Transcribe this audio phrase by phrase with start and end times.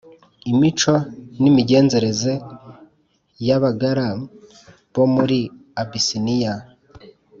[0.51, 0.93] imico
[1.41, 2.33] n’imigenzereze
[3.47, 4.07] y’abagalla
[4.93, 5.39] bo muri
[5.81, 6.53] abisiniya,